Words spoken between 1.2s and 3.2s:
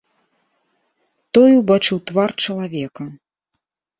Той убачыў твар чалавека.